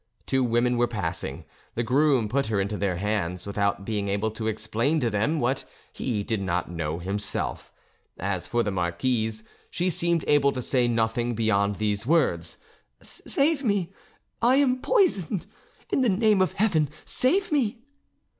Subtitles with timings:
[0.25, 1.45] Two women were passing;
[1.75, 5.63] the groom put her into their hands, without being able to explain to them what
[5.93, 7.71] he did not know himself.
[8.17, 12.57] As for the marquise, she seemed able to say nothing beyond these words:
[13.03, 13.93] "Save me!
[14.41, 15.45] I am poisoned!
[15.91, 17.83] In the name of Heaven, save me!"